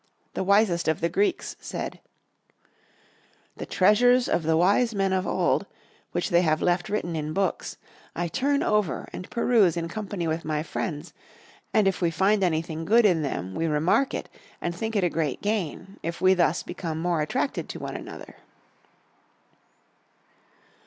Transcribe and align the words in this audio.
The 0.33 0.43
wisest 0.43 0.87
of 0.87 0.99
the 0.99 1.09
Greeks 1.09 1.55
said: 1.61 1.99
"The 3.57 3.67
treasures 3.67 4.27
of 4.27 4.41
the 4.41 4.57
wise 4.57 4.95
men 4.95 5.13
of 5.13 5.27
old, 5.27 5.67
which 6.11 6.31
they 6.31 6.41
have 6.41 6.59
left 6.59 6.89
written 6.89 7.15
in 7.15 7.33
books, 7.33 7.77
I 8.15 8.27
turn 8.27 8.63
over 8.63 9.07
and 9.13 9.29
peruse 9.29 9.77
in 9.77 9.87
company 9.89 10.27
with 10.27 10.43
my 10.43 10.63
friends, 10.63 11.13
and 11.71 11.87
if 11.87 12.01
we 12.01 12.09
find 12.09 12.43
anything 12.43 12.83
good 12.83 13.05
in 13.05 13.21
them, 13.21 13.53
we 13.53 13.67
remark 13.67 14.15
it, 14.15 14.27
and 14.59 14.73
think 14.73 14.95
it 14.95 15.03
a 15.03 15.07
great 15.07 15.39
gain, 15.39 15.99
if 16.01 16.19
we 16.19 16.33
thus 16.33 16.63
become 16.63 16.99
more 16.99 17.21
attracted 17.21 17.69
to 17.69 17.79
one 17.79 17.95
another." 17.95 18.37